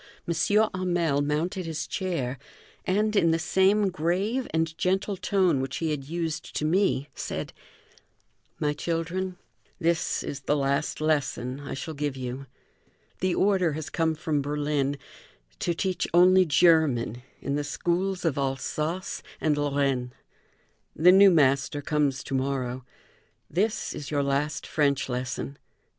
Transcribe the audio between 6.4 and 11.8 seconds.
to me, said: "My children, this is the last lesson I